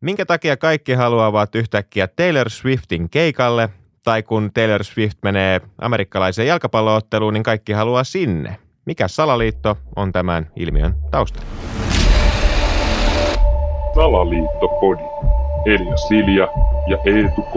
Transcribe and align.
Minkä 0.00 0.26
takia 0.26 0.56
kaikki 0.56 0.92
haluavat 0.92 1.54
yhtäkkiä 1.54 2.08
Taylor 2.08 2.50
Swiftin 2.50 3.10
keikalle, 3.10 3.68
tai 4.04 4.22
kun 4.22 4.50
Taylor 4.54 4.84
Swift 4.84 5.18
menee 5.22 5.60
amerikkalaiseen 5.78 6.48
jalkapallootteluun, 6.48 7.34
niin 7.34 7.42
kaikki 7.42 7.72
haluaa 7.72 8.04
sinne. 8.04 8.56
Mikä 8.84 9.08
salaliitto 9.08 9.78
on 9.96 10.12
tämän 10.12 10.50
ilmiön 10.56 10.94
taustalla? 11.10 11.48
Salaliittopodi. 13.94 15.02
Elia 15.66 15.96
Silja 15.96 16.48
ja 16.86 16.98
Eetu 17.04 17.42
K. 17.42 17.54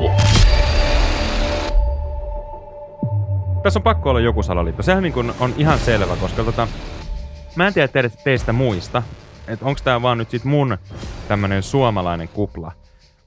Tässä 3.64 3.80
on 3.80 3.84
pakko 3.84 4.10
olla 4.10 4.20
joku 4.20 4.44
salaliitto. 4.44 4.84
Sehän 4.84 5.04
niin 5.04 5.14
kuin 5.14 5.32
on 5.40 5.54
ihan 5.58 5.80
selvä, 5.80 6.16
koska 6.16 6.44
tota, 6.44 6.68
mä 7.56 7.68
en 7.68 7.74
tiedä 7.74 7.88
teidät, 7.88 8.14
teistä 8.24 8.54
muista, 8.54 9.04
että 9.48 9.66
onko 9.66 9.80
tämä 9.84 10.02
vaan 10.02 10.18
nyt 10.18 10.30
sit 10.30 10.44
mun 10.44 10.78
tämmönen 11.28 11.64
suomalainen 11.64 12.28
kupla. 12.28 12.72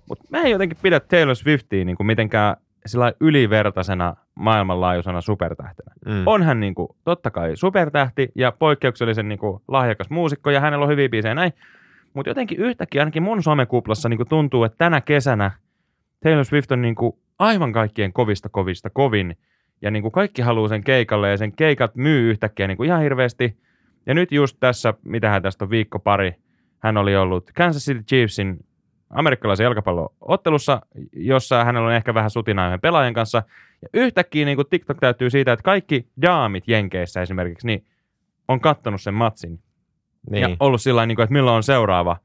Mutta 0.09 0.25
mä 0.31 0.41
en 0.43 0.51
jotenkin 0.51 0.79
pidä 0.83 1.01
Taylor 1.01 1.37
Swiftia 1.37 1.85
niin 1.85 1.97
kuin 1.97 2.07
mitenkään 2.07 2.57
sillä 2.87 3.13
ylivertaisena 3.21 4.17
maailmanlaajuisena 4.35 5.21
supertähtenä. 5.21 5.95
Mm. 6.07 6.23
On 6.27 6.43
hän 6.43 6.61
niin 6.61 6.75
kuin, 6.75 6.89
totta 7.05 7.31
kai 7.31 7.57
supertähti 7.57 8.33
ja 8.35 8.53
poikkeuksellisen 8.53 9.29
niin 9.29 9.39
kuin, 9.39 9.63
lahjakas 9.69 10.11
muusikko 10.11 10.51
ja 10.51 10.61
hänellä 10.61 10.85
on 10.85 10.91
hyviä 10.91 11.09
biisejä 11.09 11.35
näin. 11.35 11.53
Mutta 12.15 12.31
jotenkin 12.31 12.59
yhtäkkiä 12.59 13.03
ainakin 13.03 13.23
mun 13.23 13.43
somekuplassa 13.43 14.09
niin 14.09 14.19
kuin, 14.19 14.29
tuntuu, 14.29 14.65
että 14.65 14.79
tänä 14.79 15.01
kesänä 15.01 15.51
Taylor 16.23 16.45
Swift 16.45 16.73
on 16.73 16.83
niin 16.83 16.95
kuin, 16.95 17.13
aivan 17.39 17.73
kaikkien 17.73 18.13
kovista 18.13 18.49
kovista 18.49 18.91
kovin. 18.91 19.37
Ja 19.83 19.91
niin 19.91 20.03
kuin, 20.03 20.13
kaikki 20.13 20.43
haluaa 20.43 20.69
sen 20.69 20.85
keikalle 20.85 21.31
ja 21.31 21.37
sen 21.37 21.53
keikat 21.53 21.95
myy 21.95 22.31
yhtäkkiä 22.31 22.67
niin 22.67 22.77
kuin, 22.77 22.87
ihan 22.87 23.03
hirveästi. 23.03 23.57
Ja 24.07 24.15
nyt 24.15 24.33
just 24.33 24.57
tässä, 24.61 24.95
mitähän 25.03 25.43
tästä 25.43 25.65
on 25.65 25.71
viikko 25.71 25.99
pari, 25.99 26.35
hän 26.79 26.97
oli 26.97 27.17
ollut 27.17 27.51
Kansas 27.55 27.85
City 27.85 28.03
Chiefsin 28.03 28.65
amerikkalaisen 29.11 29.65
jalkapalloottelussa, 29.65 30.81
jossa 31.13 31.65
hänellä 31.65 31.89
on 31.89 31.95
ehkä 31.95 32.15
vähän 32.15 32.31
sutinaa 32.31 32.79
pelaajan 32.79 33.15
kanssa. 33.15 33.43
Ja 33.83 33.89
yhtäkkiä 33.95 34.45
niin 34.45 34.57
kuin 34.57 34.69
TikTok 34.71 35.01
täytyy 35.01 35.31
siitä, 35.31 35.53
että 35.53 35.63
kaikki 35.63 36.09
daamit 36.23 36.69
Jenkeissä 36.69 37.23
esimerkiksi, 37.23 37.67
niin 37.67 37.85
on 38.49 38.61
kattonut 38.61 39.03
sen 39.03 39.15
matsin. 39.15 39.61
Niin. 40.31 40.43
Ja 40.43 40.57
ollut 40.61 40.81
sillä 40.81 41.07
niin 41.07 41.17
kuin, 41.17 41.25
että 41.25 41.33
milloin 41.33 41.57
on 41.57 41.63
seuraava 41.63 42.17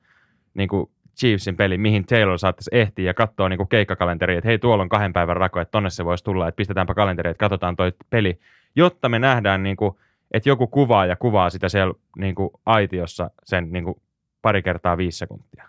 niin 0.54 0.70
kuin 0.70 0.90
Chiefsin 1.20 1.58
peli, 1.58 1.78
mihin 1.78 2.06
Taylor 2.06 2.40
saattaisi 2.40 2.70
ehtiä 2.74 3.06
ja 3.06 3.14
katsoa 3.14 3.50
niin 3.50 3.58
kuin 3.58 3.70
keikkakalenteri, 3.70 4.36
että 4.36 4.48
hei 4.48 4.60
tuolla 4.60 4.84
on 4.84 4.90
kahden 4.90 5.14
päivän 5.14 5.38
rako, 5.38 5.60
että 5.60 5.72
tonne 5.72 5.90
se 5.90 6.06
voisi 6.06 6.24
tulla, 6.24 6.48
että 6.48 6.56
pistetäänpä 6.56 6.94
kalenteri, 6.94 7.30
että 7.30 7.40
katsotaan 7.40 7.76
toi 7.76 7.92
peli, 8.10 8.40
jotta 8.76 9.10
me 9.10 9.20
nähdään, 9.20 9.64
niin 9.64 9.76
kuin, 9.76 9.96
että 10.32 10.50
joku 10.50 10.68
kuvaa 10.68 11.06
ja 11.06 11.16
kuvaa 11.16 11.50
sitä 11.50 11.70
siellä 11.70 11.94
niin 12.18 12.36
kuin 12.36 12.50
aitiossa 12.66 13.32
sen 13.44 13.72
niin 13.72 13.84
kuin 13.84 14.02
pari 14.42 14.64
kertaa 14.64 14.98
viisi 14.98 15.18
sekuntia. 15.18 15.66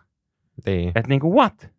Niin. 0.66 0.88
Että 0.88 1.08
niin 1.08 1.20
kuin 1.20 1.34
what? 1.34 1.70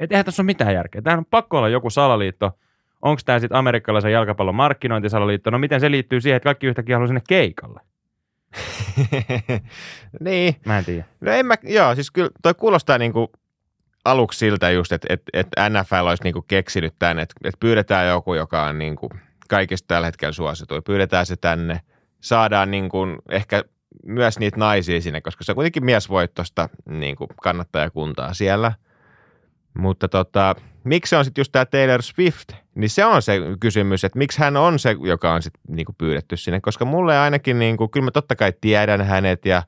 Että 0.00 0.14
eihän 0.14 0.24
tässä 0.24 0.42
ole 0.42 0.46
mitään 0.46 0.74
järkeä. 0.74 1.02
Tämä 1.02 1.18
on 1.18 1.24
pakko 1.24 1.58
olla 1.58 1.68
joku 1.68 1.90
salaliitto. 1.90 2.58
Onko 3.02 3.22
tämä 3.24 3.38
sitten 3.38 3.58
amerikkalaisen 3.58 4.12
jalkapallon 4.12 4.54
markkinointisalaliitto? 4.54 5.50
No 5.50 5.58
miten 5.58 5.80
se 5.80 5.90
liittyy 5.90 6.20
siihen, 6.20 6.36
että 6.36 6.46
kaikki 6.46 6.66
yhtäkkiä 6.66 6.96
haluaa 6.96 7.06
sinne 7.06 7.22
keikalle? 7.28 7.80
niin. 10.20 10.56
Mä 10.66 10.78
en 10.78 10.84
tiedä. 10.84 11.04
No 11.20 11.32
en 11.32 11.46
mä, 11.46 11.54
joo, 11.62 11.94
siis 11.94 12.10
kyllä 12.10 12.30
toi 12.42 12.54
kuulostaa 12.54 12.98
niinku 12.98 13.32
aluksi 14.04 14.38
siltä 14.38 14.70
just, 14.70 14.92
että 14.92 15.06
et, 15.10 15.22
et 15.32 15.46
NFL 15.70 16.06
olisi 16.06 16.24
niinku 16.24 16.42
keksinyt 16.42 16.94
tänne, 16.98 17.22
että 17.22 17.34
et 17.44 17.54
pyydetään 17.60 18.08
joku, 18.08 18.34
joka 18.34 18.62
on 18.62 18.78
niinku 18.78 19.08
kaikista 19.48 19.86
tällä 19.86 20.06
hetkellä 20.06 20.32
suosituin. 20.32 20.82
Pyydetään 20.82 21.26
se 21.26 21.36
tänne, 21.36 21.80
saadaan 22.20 22.70
niinku 22.70 22.98
ehkä 23.28 23.64
myös 24.06 24.38
niitä 24.38 24.56
naisia 24.56 25.00
sinne, 25.00 25.20
koska 25.20 25.44
se 25.44 25.52
on 25.52 25.56
kuitenkin 25.56 25.84
miesvoittosta 25.84 26.68
niin 26.88 27.16
kuin 27.16 27.28
kannattajakuntaa 27.42 28.34
siellä. 28.34 28.72
Mutta 29.78 30.08
tota, 30.08 30.54
miksi 30.84 31.10
se 31.10 31.16
on 31.16 31.24
sitten 31.24 31.40
just 31.40 31.52
tämä 31.52 31.64
Taylor 31.64 32.02
Swift, 32.02 32.52
niin 32.74 32.90
se 32.90 33.04
on 33.04 33.22
se 33.22 33.40
kysymys, 33.60 34.04
että 34.04 34.18
miksi 34.18 34.38
hän 34.38 34.56
on 34.56 34.78
se, 34.78 34.96
joka 35.00 35.34
on 35.34 35.42
sitten 35.42 35.60
niin 35.68 35.86
pyydetty 35.98 36.36
sinne, 36.36 36.60
koska 36.60 36.84
mulle 36.84 37.18
ainakin, 37.18 37.58
niin 37.58 37.76
kuin, 37.76 37.90
kyllä 37.90 38.04
mä 38.04 38.10
totta 38.10 38.36
kai 38.36 38.52
tiedän 38.60 39.00
hänet 39.00 39.46
ja 39.46 39.62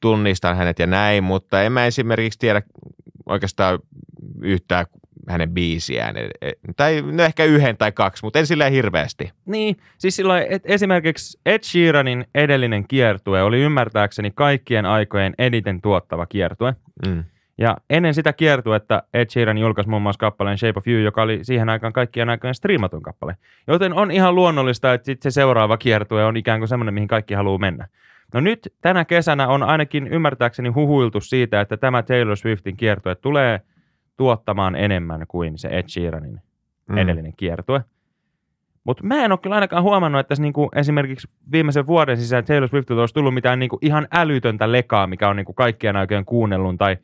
tunnistan 0.00 0.56
hänet 0.56 0.78
ja 0.78 0.86
näin, 0.86 1.24
mutta 1.24 1.62
en 1.62 1.72
mä 1.72 1.86
esimerkiksi 1.86 2.38
tiedä 2.38 2.62
oikeastaan 3.26 3.78
yhtään 4.42 4.86
hänen 5.28 5.50
biisiään. 5.50 6.16
E, 6.16 6.28
e, 6.42 6.52
tai 6.76 7.02
no 7.12 7.22
ehkä 7.22 7.44
yhden 7.44 7.76
tai 7.76 7.92
kaksi, 7.92 8.24
mutta 8.24 8.38
en 8.38 8.46
silleen 8.46 8.72
hirveästi. 8.72 9.32
Niin, 9.46 9.76
siis 9.98 10.16
silloin 10.16 10.44
et 10.50 10.62
esimerkiksi 10.64 11.40
Ed 11.46 11.62
Sheeranin 11.62 12.24
edellinen 12.34 12.88
kiertue 12.88 13.42
oli 13.42 13.60
ymmärtääkseni 13.60 14.30
kaikkien 14.34 14.86
aikojen 14.86 15.34
eniten 15.38 15.80
tuottava 15.80 16.26
kiertue. 16.26 16.74
Mm. 17.06 17.24
Ja 17.58 17.76
ennen 17.90 18.14
sitä 18.14 18.32
kiertuetta 18.32 19.02
Ed 19.14 19.30
Sheeran 19.30 19.58
julkaisi 19.58 19.90
muun 19.90 20.02
muassa 20.02 20.18
kappaleen 20.18 20.58
Shape 20.58 20.78
of 20.78 20.88
You, 20.88 21.00
joka 21.00 21.22
oli 21.22 21.38
siihen 21.42 21.68
aikaan 21.68 21.92
kaikkien 21.92 22.30
aikojen 22.30 22.54
striimatun 22.54 23.02
kappale. 23.02 23.36
Joten 23.66 23.92
on 23.92 24.10
ihan 24.10 24.34
luonnollista, 24.34 24.94
että 24.94 25.06
sit 25.06 25.22
se 25.22 25.30
seuraava 25.30 25.76
kiertue 25.76 26.24
on 26.24 26.36
ikään 26.36 26.60
kuin 26.60 26.68
semmoinen, 26.68 26.94
mihin 26.94 27.08
kaikki 27.08 27.34
haluaa 27.34 27.58
mennä. 27.58 27.88
No 28.34 28.40
nyt 28.40 28.74
tänä 28.80 29.04
kesänä 29.04 29.48
on 29.48 29.62
ainakin 29.62 30.08
ymmärtääkseni 30.08 30.68
huhuiltu 30.68 31.20
siitä, 31.20 31.60
että 31.60 31.76
tämä 31.76 32.02
Taylor 32.02 32.36
Swiftin 32.36 32.76
kiertue 32.76 33.14
tulee– 33.14 33.60
tuottamaan 34.18 34.76
enemmän 34.76 35.24
kuin 35.28 35.58
se 35.58 35.68
Ed 35.68 35.88
Sheeranin 35.88 36.40
mm. 36.88 36.98
edellinen 36.98 37.32
kiertue. 37.36 37.84
Mutta 38.84 39.04
mä 39.04 39.24
en 39.24 39.32
ole 39.32 39.38
kyllä 39.38 39.54
ainakaan 39.54 39.82
huomannut, 39.82 40.20
että 40.20 40.34
niinku 40.38 40.68
esimerkiksi 40.74 41.28
viimeisen 41.52 41.86
vuoden 41.86 42.16
sisään 42.16 42.44
Taylor 42.44 42.68
Swiftilta 42.68 43.00
olisi 43.00 43.14
tullut 43.14 43.34
mitään 43.34 43.58
niinku 43.58 43.78
ihan 43.82 44.08
älytöntä 44.12 44.72
lekaa, 44.72 45.06
mikä 45.06 45.28
on 45.28 45.36
niinku 45.36 45.52
kaikkien 45.52 45.96
oikein 45.96 46.24
kuunnellun 46.24 46.78
tai 46.78 46.96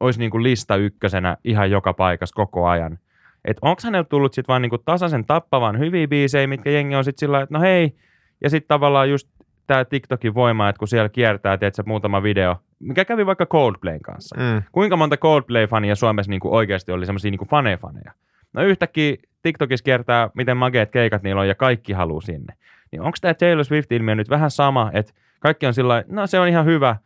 olisi 0.00 0.18
niinku 0.18 0.42
lista 0.42 0.76
ykkösenä 0.76 1.36
ihan 1.44 1.70
joka 1.70 1.92
paikassa 1.92 2.34
koko 2.34 2.68
ajan. 2.68 2.98
Että 3.44 3.60
onko 3.62 3.80
hänellä 3.84 4.04
tullut 4.04 4.34
sitten 4.34 4.52
vaan 4.52 4.62
niinku 4.62 4.78
tasaisen 4.78 5.24
tappavan 5.24 5.78
hyviä 5.78 6.08
biisejä, 6.08 6.46
mitkä 6.46 6.70
jengi 6.70 6.94
on 6.94 7.04
sitten 7.04 7.20
sillä 7.20 7.40
että 7.40 7.54
no 7.54 7.60
hei, 7.60 7.96
ja 8.40 8.50
sitten 8.50 8.68
tavallaan 8.68 9.10
just 9.10 9.28
tämä 9.66 9.84
TikTokin 9.84 10.34
voima, 10.34 10.68
että 10.68 10.78
kun 10.78 10.88
siellä 10.88 11.08
kiertää, 11.08 11.58
tiedätkö, 11.58 11.82
muutama 11.86 12.22
video, 12.22 12.56
mikä 12.78 13.04
kävi 13.04 13.26
vaikka 13.26 13.46
Coldplayn 13.46 14.00
kanssa. 14.00 14.36
Mm. 14.36 14.62
Kuinka 14.72 14.96
monta 14.96 15.16
Coldplay-fania 15.16 15.94
Suomessa 15.94 16.30
niin 16.30 16.40
kuin 16.40 16.54
oikeasti 16.54 16.92
oli 16.92 17.06
semmoisia 17.06 17.30
niin 17.30 17.78
faneja? 17.80 18.12
No 18.52 18.62
yhtäkkiä 18.62 19.16
TikTokissa 19.42 19.84
kiertää, 19.84 20.30
miten 20.34 20.56
mageet 20.56 20.90
keikat 20.90 21.22
niillä 21.22 21.40
on 21.40 21.48
ja 21.48 21.54
kaikki 21.54 21.92
haluaa 21.92 22.20
sinne. 22.20 22.54
Niin 22.92 23.02
onko 23.02 23.18
tämä 23.20 23.34
Taylor 23.34 23.64
Swift-ilmiö 23.64 24.14
nyt 24.14 24.30
vähän 24.30 24.50
sama, 24.50 24.90
että 24.94 25.12
kaikki 25.40 25.66
on 25.66 25.74
sillä 25.74 26.04
no 26.08 26.26
se 26.26 26.40
on 26.40 26.48
ihan 26.48 26.64
hyvä, 26.64 26.96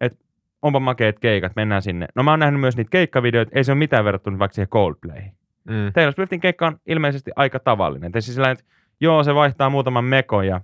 että 0.00 0.18
onpa 0.62 0.80
makeet 0.80 1.18
keikat, 1.18 1.52
mennään 1.56 1.82
sinne. 1.82 2.06
No 2.14 2.22
mä 2.22 2.30
oon 2.30 2.40
nähnyt 2.40 2.60
myös 2.60 2.76
niitä 2.76 2.90
keikkavideoita, 2.90 3.52
ei 3.54 3.64
se 3.64 3.72
ole 3.72 3.78
mitään 3.78 4.04
verrattuna 4.04 4.38
vaikka 4.38 4.54
siihen 4.54 4.68
Coldplayhin. 4.68 5.32
Mm. 5.64 5.92
Taylor 5.92 6.12
Swiftin 6.12 6.40
keikka 6.40 6.66
on 6.66 6.78
ilmeisesti 6.86 7.30
aika 7.36 7.58
tavallinen. 7.58 8.12
Siis 8.12 8.34
sillä 8.34 8.50
että 8.50 8.64
joo, 9.00 9.24
se 9.24 9.34
vaihtaa 9.34 9.70
muutaman 9.70 10.04
mekon 10.04 10.46
ja 10.46 10.60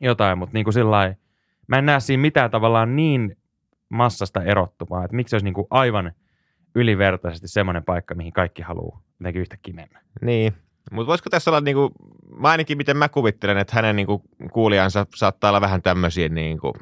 jotain, 0.00 0.38
mutta 0.38 0.54
niin 0.54 0.64
kuin 0.64 0.74
sillä 0.74 1.14
mä 1.66 1.78
en 1.78 1.86
näe 1.86 2.00
siinä 2.00 2.20
mitään 2.20 2.50
tavallaan 2.50 2.96
niin 2.96 3.36
massasta 3.88 4.42
erottuvaa, 4.42 5.04
että 5.04 5.16
miksi 5.16 5.30
se 5.30 5.36
olisi 5.36 5.44
niin 5.44 5.54
kuin 5.54 5.66
aivan 5.70 6.12
ylivertaisesti 6.74 7.48
semmoinen 7.48 7.84
paikka, 7.84 8.14
mihin 8.14 8.32
kaikki 8.32 8.62
haluaa 8.62 9.02
jotenkin 9.20 9.40
yhtäkkiä 9.40 9.74
mennä. 9.74 10.00
Niin, 10.22 10.52
mutta 10.90 11.06
voisiko 11.06 11.30
tässä 11.30 11.50
olla, 11.50 11.60
niin 11.60 11.76
kuin, 11.76 11.92
mä 12.36 12.48
ainakin 12.48 12.78
miten 12.78 12.96
mä 12.96 13.08
kuvittelen, 13.08 13.58
että 13.58 13.76
hänen 13.76 13.96
niin 13.96 14.06
kuin, 14.06 14.22
kuulijansa 14.52 15.06
saattaa 15.14 15.50
olla 15.50 15.60
vähän 15.60 15.82
tämmöisiä 15.82 16.28
kuin, 16.60 16.74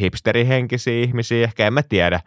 hipsterihenkisiä 0.00 1.02
ihmisiä, 1.02 1.44
ehkä 1.44 1.66
en 1.66 1.72
mä 1.72 1.82
tiedä. 1.82 2.20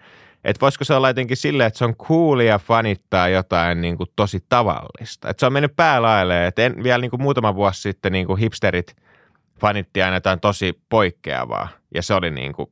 Että 0.44 0.62
voisiko 0.62 0.84
se 0.84 0.94
olla 0.94 1.10
jotenkin 1.10 1.38
silleen, 1.38 1.68
että 1.68 1.78
se 1.78 1.86
on 1.86 1.96
coolia 1.96 2.60
fanittaa 2.60 3.30
jotain 3.30 3.82
kuin, 3.98 4.10
tosi 4.16 4.40
tavallista. 4.50 5.30
Että 5.30 5.40
se 5.40 5.46
on 5.46 5.54
mennyt 5.54 5.76
päälailleen, 5.76 6.48
että 6.48 6.66
en, 6.66 6.84
vielä 6.84 7.02
niin 7.02 7.12
kuin, 7.12 7.22
muutama 7.22 7.56
vuosi 7.56 7.82
sitten 7.82 8.12
niin 8.12 8.28
kuin 8.28 8.40
hipsterit– 8.40 8.96
fanitti 9.60 10.02
aina 10.02 10.16
jotain 10.16 10.40
tosi 10.40 10.82
poikkeavaa 10.90 11.68
ja 11.96 12.02
se 12.02 12.14
oli 12.14 12.32
niin 12.32 12.54
kuin 12.54 12.72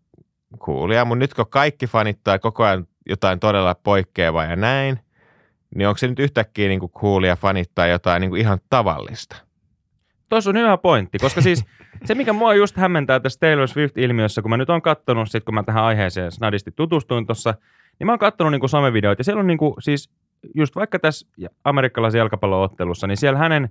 coolia. 0.59 1.05
Mutta 1.05 1.19
nyt 1.19 1.33
kun 1.33 1.45
kaikki 1.49 1.87
fanittaa 1.87 2.39
koko 2.39 2.63
ajan 2.63 2.87
jotain 3.09 3.39
todella 3.39 3.75
poikkeavaa 3.75 4.45
ja 4.45 4.55
näin, 4.55 4.99
niin 5.75 5.87
onko 5.87 5.97
se 5.97 6.07
nyt 6.07 6.19
yhtäkkiä 6.19 6.67
niin 6.67 6.79
kuin 6.79 6.91
coolia 6.91 7.35
fanittaa 7.35 7.87
jotain 7.87 8.21
niin 8.21 8.29
kuin 8.29 8.41
ihan 8.41 8.59
tavallista? 8.69 9.35
Tuossa 10.29 10.49
on 10.49 10.57
hyvä 10.57 10.77
pointti, 10.77 11.17
koska 11.19 11.41
siis 11.41 11.65
se, 12.05 12.15
mikä 12.15 12.33
mua 12.33 12.53
just 12.53 12.77
hämmentää 12.77 13.19
tässä 13.19 13.39
Taylor 13.39 13.67
Swift-ilmiössä, 13.67 14.41
kun 14.41 14.49
mä 14.49 14.57
nyt 14.57 14.69
oon 14.69 14.81
kattonut, 14.81 15.31
sit 15.31 15.43
kun 15.43 15.53
mä 15.53 15.63
tähän 15.63 15.83
aiheeseen 15.83 16.31
snadisti 16.31 16.71
tutustuin 16.71 17.27
tuossa, 17.27 17.53
niin 17.99 18.05
mä 18.05 18.11
oon 18.11 18.19
kattonut 18.19 18.51
niinku 18.51 18.67
somevideoita, 18.67 19.19
ja 19.19 19.23
siellä 19.23 19.39
on 19.39 19.47
niinku, 19.47 19.75
siis 19.79 20.09
just 20.55 20.75
vaikka 20.75 20.99
tässä 20.99 21.27
amerikkalaisen 21.63 22.19
jalkapalloottelussa, 22.19 23.07
niin 23.07 23.17
siellä 23.17 23.39
hänen 23.39 23.69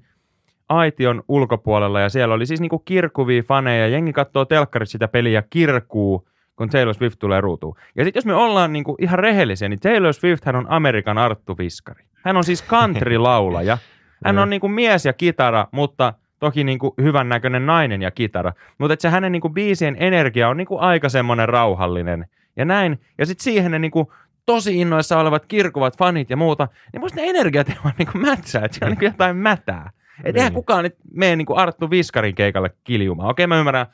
aition 0.69 1.23
ulkopuolella 1.29 2.01
ja 2.01 2.09
siellä 2.09 2.35
oli 2.35 2.47
siis 2.47 2.61
niinku 2.61 2.79
kirkuvia 2.79 3.43
faneja. 3.43 3.89
Jengi 3.89 4.13
katsoo 4.13 4.45
telkkarissa 4.45 4.93
sitä 4.93 5.09
peliä 5.09 5.43
kirkuu, 5.51 6.29
kun 6.57 6.69
Taylor 6.69 6.95
Swift 6.95 7.19
tulee 7.19 7.41
ruutuun. 7.41 7.77
Ja 7.97 8.05
sitten 8.05 8.19
jos 8.21 8.27
me 8.27 8.35
ollaan 8.35 8.73
niinku 8.73 8.97
ihan 9.01 9.19
rehellisiä, 9.19 9.69
niin 9.69 9.81
Taylor 9.81 10.13
Swift 10.13 10.45
hän 10.45 10.57
on 10.57 10.67
Amerikan 10.69 11.19
Arttu 11.19 11.59
Viskari. 11.59 12.05
Hän 12.25 12.37
on 12.37 12.45
siis 12.45 12.65
country-laulaja. 12.69 13.79
Hän 14.25 14.39
on 14.39 14.51
niinku 14.51 14.69
mies 14.69 15.07
ja 15.07 15.13
kitara, 15.13 15.67
mutta 15.73 16.15
toki 16.39 16.65
niinku 16.65 16.95
hyvän 17.03 17.29
näköinen 17.29 17.67
nainen 17.67 18.03
ja 18.03 18.11
kitara. 18.11 18.53
Mutta 18.79 18.97
se 18.99 19.09
hänen 19.09 19.33
niinku 19.33 19.49
biisien 19.49 19.97
energia 20.01 20.49
on 20.49 20.57
niinku 20.57 20.79
aika 20.81 21.09
semmoinen 21.09 21.49
rauhallinen 21.49 22.27
ja 22.57 22.65
näin. 22.65 23.01
Ja 23.19 23.27
sitten 23.27 23.45
siihen 23.45 23.71
ne 23.71 23.79
niinku 23.79 24.13
tosi 24.47 24.81
innoissa 24.81 25.19
olevat 25.19 25.47
kirkuvat 25.47 25.99
fanit 25.99 26.31
ja 26.31 26.37
muuta, 26.37 26.69
niin 26.93 27.01
musta 27.01 27.21
ne 27.21 27.29
energiat 27.29 27.69
ei 27.69 27.77
vaan 27.85 27.95
niin 27.99 28.09
mätsää, 28.15 28.65
että 28.65 28.77
siellä 28.79 28.93
on 28.93 28.99
niin 29.01 29.13
jotain 29.13 29.37
mätää. 29.37 29.91
Että 30.25 30.39
eihän 30.41 30.51
Niin. 30.51 30.55
kukaan 30.55 30.85
nyt 30.85 30.97
mene 31.15 31.37
niin 31.37 31.47
Arttu 31.57 31.91
Viskarin 31.91 32.35
keikalle 32.35 32.71
kiljumaan. 32.85 33.31
Okei, 33.31 33.47
mä 33.47 33.59
ymmärrän, 33.59 33.87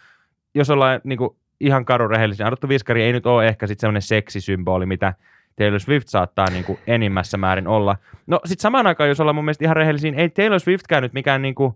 jos 0.55 0.71
ollaan 0.71 1.01
niin 1.05 1.19
kuin 1.19 1.37
ihan 1.61 1.85
karurehellisiä. 1.85 2.47
Arttu 2.47 2.69
Viskari 2.69 3.03
ei 3.03 3.13
nyt 3.13 3.27
ole 3.27 3.49
ehkä 3.49 3.67
sitten 3.67 3.81
semmoinen 3.81 4.03
seksisymboli, 4.03 4.87
mitä 4.87 5.15
Taylor 5.57 5.81
Swift 5.81 6.09
saattaa 6.09 6.51
niin 6.51 6.65
kuin 6.65 6.79
enimmässä 6.87 7.37
määrin 7.37 7.69
olla. 7.69 7.97
No 8.27 8.41
sitten 8.45 8.63
samaan 8.63 8.87
aikaan, 8.87 9.09
jos 9.09 9.21
ollaan 9.21 9.35
mun 9.35 9.45
mielestä 9.45 9.65
ihan 9.65 9.77
rehellisiä, 9.77 10.13
ei 10.17 10.29
Taylor 10.29 10.61
Swiftkään 10.61 11.03
nyt 11.03 11.13
mikään 11.13 11.43
niin 11.43 11.55
kuin 11.55 11.75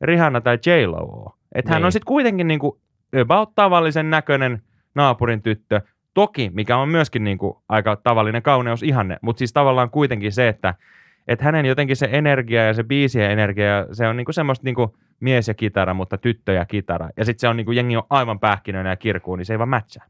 Rihanna 0.00 0.40
tai 0.40 0.58
J-Lo 0.66 0.96
ole. 0.96 1.32
Että 1.54 1.72
hän 1.72 1.80
Niin. 1.80 1.86
on 1.86 1.92
sitten 1.92 2.06
kuitenkin 2.06 2.48
niin 2.48 2.60
kuin 2.60 2.78
about 3.20 3.54
tavallisen 3.54 4.10
näköinen 4.10 4.62
naapurin 4.94 5.42
tyttö. 5.42 5.80
Toki, 6.14 6.50
mikä 6.54 6.76
on 6.76 6.88
myöskin 6.88 7.24
niin 7.24 7.38
kuin 7.38 7.56
aika 7.68 7.96
tavallinen 7.96 8.42
kauneusihanne, 8.42 9.16
mutta 9.20 9.38
siis 9.38 9.52
tavallaan 9.52 9.90
kuitenkin 9.90 10.32
se, 10.32 10.48
että 10.48 10.74
että 11.28 11.44
hänen 11.44 11.66
jotenkin 11.66 11.96
se 11.96 12.08
energia 12.12 12.66
ja 12.66 12.74
se 12.74 12.84
biisien 12.84 13.30
energia, 13.30 13.86
se 13.92 14.08
on 14.08 14.16
niinku 14.16 14.32
semmoista 14.32 14.64
niinku 14.64 14.96
mies 15.20 15.48
ja 15.48 15.54
kitara, 15.54 15.94
mutta 15.94 16.18
tyttö 16.18 16.52
ja 16.52 16.64
kitara. 16.64 17.08
Ja 17.16 17.24
sitten 17.24 17.40
se 17.40 17.48
on 17.48 17.56
niinku, 17.56 17.72
jengi 17.72 17.96
on 17.96 18.06
aivan 18.10 18.40
pähkinöinen 18.40 18.90
ja 18.90 18.96
kirkuu, 18.96 19.36
niin 19.36 19.46
se 19.46 19.54
ei 19.54 19.58
vaan 19.58 19.68
matcha. 19.68 20.04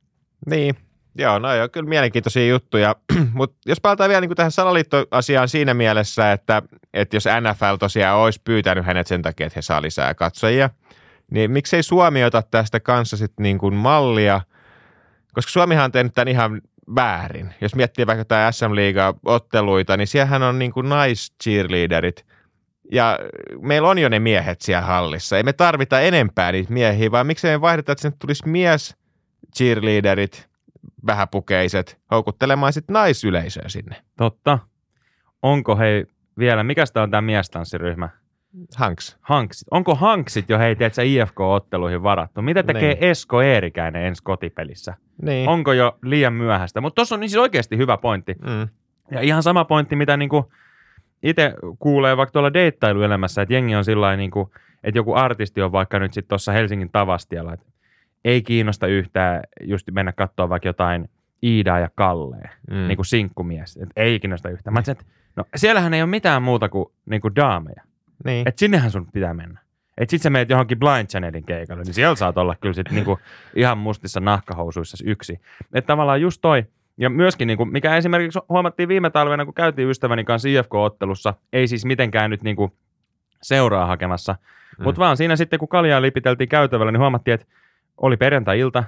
Niin, 0.50 0.74
joo, 1.18 1.38
no 1.38 1.54
joo, 1.54 1.68
kyllä 1.68 1.88
mielenkiintoisia 1.88 2.46
juttuja. 2.48 2.96
Mutta 3.34 3.56
jos 3.66 3.80
palataan 3.80 4.08
vielä 4.08 4.20
niin 4.20 4.28
kuin 4.28 4.36
tähän 4.36 4.52
salaliittoasiaan 4.52 5.48
siinä 5.48 5.74
mielessä, 5.74 6.32
että, 6.32 6.62
että 6.94 7.16
jos 7.16 7.24
NFL 7.24 7.76
tosiaan 7.78 8.18
olisi 8.18 8.40
pyytänyt 8.44 8.86
hänet 8.86 9.06
sen 9.06 9.22
takia, 9.22 9.46
että 9.46 9.58
he 9.58 9.62
saa 9.62 9.82
lisää 9.82 10.14
katsojia, 10.14 10.70
niin 11.30 11.50
miksei 11.50 11.82
Suomi 11.82 12.24
ota 12.24 12.42
tästä 12.42 12.80
kanssa 12.80 13.16
sitten 13.16 13.42
niin 13.42 13.58
kuin 13.58 13.74
mallia, 13.74 14.40
koska 15.32 15.50
Suomihan 15.50 15.84
on 15.84 15.92
tehnyt 15.92 16.14
tämän 16.14 16.28
ihan 16.28 16.60
väärin. 16.94 17.54
Jos 17.60 17.74
miettii 17.74 18.06
vaikka 18.06 18.24
tämä 18.24 18.52
SM 18.52 18.74
Liiga-otteluita, 18.74 19.96
niin 19.96 20.06
siellähän 20.06 20.42
on 20.42 20.58
niin 20.58 20.72
kuin 20.72 20.88
nais-cheerleaderit, 20.88 22.26
ja 22.92 23.18
meillä 23.60 23.88
on 23.88 23.98
jo 23.98 24.08
ne 24.08 24.18
miehet 24.18 24.60
siellä 24.60 24.86
hallissa. 24.86 25.36
Ei 25.36 25.42
me 25.42 25.52
tarvita 25.52 26.00
enempää 26.00 26.52
niitä 26.52 26.72
miehiä, 26.72 27.10
vaan 27.10 27.26
miksei 27.26 27.56
me 27.56 27.60
vaihdeta, 27.60 27.92
että 27.92 28.02
sinne 28.02 28.16
tulisi 28.18 28.48
mies 28.48 28.96
cheerleaderit, 29.56 30.48
vähäpukeiset, 31.06 31.98
houkuttelemaan 32.10 32.72
sitten 32.72 32.94
naisyleisöä 32.94 33.68
sinne. 33.68 33.96
Totta. 34.16 34.58
Onko 35.42 35.76
hei 35.76 36.06
vielä, 36.38 36.64
mikä 36.64 36.84
tämä 36.92 37.04
on 37.04 37.10
tämä 37.10 37.20
miestanssiryhmä? 37.20 38.08
Hanks. 38.76 39.16
Hanksit. 39.20 39.68
Onko 39.70 39.94
Hanksit 39.94 40.48
jo 40.48 40.58
hei, 40.58 40.76
tiedätkö, 40.76 41.02
IFK-otteluihin 41.02 42.02
varattu? 42.02 42.42
Mitä 42.42 42.62
tekee 42.62 42.94
Niin. 42.94 43.04
Esko 43.04 43.42
Eerikäinen 43.42 44.02
ensi 44.04 44.22
kotipelissä? 44.22 44.94
Niin. 45.22 45.48
Onko 45.48 45.72
jo 45.72 45.98
liian 46.02 46.32
myöhäistä? 46.32 46.80
Mutta 46.80 46.94
tuossa 46.94 47.14
on 47.14 47.20
siis 47.20 47.36
oikeasti 47.36 47.76
hyvä 47.76 47.96
pointti. 47.96 48.34
Mm. 48.44 48.68
Ja 49.10 49.20
ihan 49.20 49.42
sama 49.42 49.64
pointti, 49.64 49.96
mitä 49.96 50.16
niinku 50.16 50.52
itse 51.22 51.54
kuulee 51.78 52.16
vaikka 52.16 52.32
tuolla 52.32 52.52
deittailuelämässä, 52.54 53.42
että 53.42 53.54
jengi 53.54 53.74
on 53.74 53.84
sillä 53.84 54.16
niinku, 54.16 54.50
että 54.84 54.98
joku 54.98 55.14
artisti 55.14 55.62
on 55.62 55.72
vaikka 55.72 55.98
nyt 55.98 56.12
sitten 56.12 56.28
tuossa 56.28 56.52
Helsingin 56.52 56.90
Tavastialla, 56.92 57.52
että 57.54 57.66
ei 58.24 58.42
kiinnosta 58.42 58.86
yhtään 58.86 59.42
just 59.62 59.88
mennä 59.90 60.12
katsoa 60.12 60.48
vaikka 60.48 60.68
jotain 60.68 61.08
Iidaa 61.42 61.78
ja 61.78 61.88
Kallee, 61.94 62.50
Mm. 62.70 62.76
niin 62.76 62.96
kuin 62.96 63.06
sinkkumies, 63.06 63.76
että 63.76 63.92
ei 63.96 64.20
kiinnosta 64.20 64.48
yhtään. 64.48 64.74
Mä 64.74 64.80
että 64.80 65.04
no 65.36 65.44
siellähän 65.56 65.94
ei 65.94 66.02
ole 66.02 66.10
mitään 66.10 66.42
muuta 66.42 66.68
kuin, 66.68 66.86
niin 67.10 67.20
kuin 67.20 67.36
daameja, 67.36 67.82
niin. 68.26 68.48
että 68.48 68.58
sinnehän 68.58 68.90
sun 68.90 69.06
pitää 69.12 69.34
mennä. 69.34 69.60
Että 69.98 70.10
sit 70.10 70.22
sä 70.22 70.30
meet 70.30 70.50
johonkin 70.50 70.78
Blind 70.78 71.06
Channelin 71.06 71.44
keikalle, 71.44 71.82
niin 71.82 71.94
siellä 71.94 72.14
saat 72.16 72.38
olla 72.38 72.54
kyllä 72.60 72.74
sit 72.74 72.90
niinku 72.90 73.18
ihan 73.54 73.78
mustissa 73.78 74.20
nahkahousuissa 74.20 74.96
yksi. 75.06 75.40
Että 75.72 75.86
tavallaan 75.86 76.20
just 76.20 76.40
toi, 76.40 76.64
ja 76.98 77.10
myöskin 77.10 77.46
niinku, 77.46 77.64
mikä 77.64 77.96
esimerkiksi 77.96 78.38
huomattiin 78.48 78.88
viime 78.88 79.10
talvena, 79.10 79.44
kun 79.44 79.54
käytiin 79.54 79.88
ystäväni 79.90 80.24
kanssa 80.24 80.48
IFK-ottelussa, 80.48 81.34
ei 81.52 81.68
siis 81.68 81.84
mitenkään 81.84 82.30
nyt 82.30 82.42
niinku 82.42 82.72
seuraa 83.42 83.86
hakemassa, 83.86 84.36
Mm. 84.78 84.84
mutta 84.84 84.98
vaan 84.98 85.16
siinä 85.16 85.36
sitten, 85.36 85.58
kun 85.58 85.68
kaljaa 85.68 86.02
lipiteltiin 86.02 86.48
käytävällä, 86.48 86.92
niin 86.92 87.00
huomattiin, 87.00 87.34
että 87.34 87.46
oli 87.96 88.16
perjantai-ilta, 88.16 88.84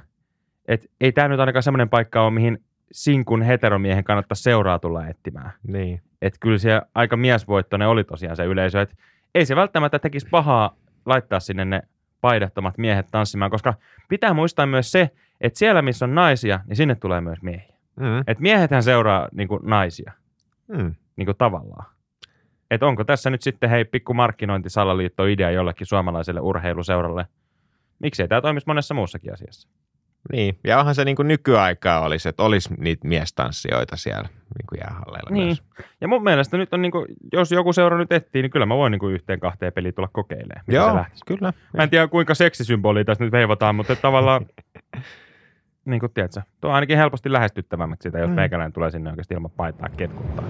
että 0.68 0.86
ei 1.00 1.12
tämä 1.12 1.28
nyt 1.28 1.40
ainakaan 1.40 1.62
semmoinen 1.62 1.88
paikka 1.88 2.22
ole, 2.22 2.30
mihin 2.30 2.58
sinkun 2.92 3.42
heteromiehen 3.42 4.04
kannattaa 4.04 4.34
seuraa 4.36 4.78
tulla 4.78 5.06
etsimään. 5.06 5.52
niin. 5.66 6.02
Että 6.22 6.38
kyllä 6.40 6.58
se 6.58 6.80
aika 6.94 7.16
miesvoittoinen 7.16 7.88
oli 7.88 8.04
tosiaan 8.04 8.36
se 8.36 8.44
yleisö, 8.44 8.80
että 8.80 8.94
ei 9.34 9.46
se 9.46 9.56
välttämättä 9.56 9.98
tekisi 9.98 10.28
pahaa 10.30 10.76
laittaa 11.06 11.40
sinne 11.40 11.64
ne 11.64 11.82
paidattomat 12.20 12.78
miehet 12.78 13.06
tanssimaan, 13.10 13.50
koska 13.50 13.74
pitää 14.08 14.34
muistaa 14.34 14.66
myös 14.66 14.92
se, 14.92 15.10
että 15.40 15.58
siellä 15.58 15.82
missä 15.82 16.04
on 16.04 16.14
naisia, 16.14 16.60
niin 16.66 16.76
sinne 16.76 16.94
tulee 16.94 17.20
myös 17.20 17.42
miehiä. 17.42 17.76
Mm. 17.96 18.18
Että 18.18 18.42
miehethän 18.42 18.82
seuraa 18.82 19.28
niin 19.32 19.48
kuin 19.48 19.60
naisia, 19.62 20.12
Mm. 20.68 20.94
niin 21.16 21.26
kuin 21.26 21.36
tavallaan. 21.36 21.86
Että 22.70 22.86
onko 22.86 23.04
tässä 23.04 23.30
nyt 23.30 23.42
sitten 23.42 23.70
hei 23.70 23.84
pikku 23.84 24.14
markkinointisalaliitto 24.14 25.26
idea 25.26 25.50
jollekin 25.50 25.86
suomalaiselle 25.86 26.40
urheiluseuralle? 26.40 27.26
Miksei 27.98 28.28
tämä 28.28 28.40
toimisi 28.40 28.66
monessa 28.66 28.94
muussakin 28.94 29.32
asiassa? 29.32 29.68
Niin, 30.32 30.58
ja 30.64 30.78
onhan 30.78 30.94
se 30.94 31.04
niin 31.04 31.16
kuin 31.16 31.28
nykyaikaa 31.28 32.00
olisi, 32.00 32.28
että 32.28 32.42
olisi 32.42 32.74
niitä 32.78 33.08
miestanssijoita 33.08 33.96
siellä 33.96 34.28
niin 34.28 34.66
kuin 34.68 34.78
jäähalleilla 34.80 35.30
Niin. 35.30 35.46
myös. 35.46 35.62
Ja 36.00 36.08
mun 36.08 36.22
mielestä 36.22 36.56
nyt 36.56 36.74
on, 36.74 36.82
niin 36.82 36.92
kuin, 36.92 37.06
jos 37.32 37.52
joku 37.52 37.72
seura 37.72 37.98
nyt 37.98 38.12
etsii, 38.12 38.42
niin 38.42 38.50
kyllä 38.50 38.66
mä 38.66 38.76
voin 38.76 38.90
niin 38.90 38.98
kuin 39.00 39.14
yhteen 39.14 39.40
kahteen 39.40 39.72
peliin 39.72 39.94
tulla 39.94 40.08
kokeilemaan. 40.12 40.64
Joo, 40.68 41.04
kyllä. 41.26 41.52
Mä 41.76 41.82
en 41.82 41.90
tiedä 41.90 42.08
kuinka 42.08 42.34
seksisymbolia 42.34 43.04
tässä 43.04 43.24
nyt 43.24 43.32
veivataan, 43.32 43.74
mutta 43.74 43.96
tavallaan, 43.96 44.46
niin 45.84 46.00
kuin 46.00 46.12
tiedätkö, 46.12 46.40
tuo 46.60 46.70
on 46.70 46.74
ainakin 46.74 46.96
helposti 46.96 47.32
lähestyttävämmäksi 47.32 48.08
sitä, 48.08 48.18
jos 48.18 48.30
mm. 48.30 48.36
meikäläinen 48.36 48.72
tulee 48.72 48.90
sinne 48.90 49.10
oikeasti 49.10 49.34
ilman 49.34 49.50
paitaa 49.50 49.88
ketkuttaa. 49.96 50.44